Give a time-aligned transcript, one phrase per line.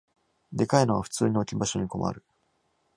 [0.51, 2.25] でかいのは普通に置き場所に困る